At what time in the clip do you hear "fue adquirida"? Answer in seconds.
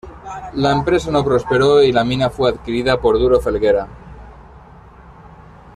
2.31-2.99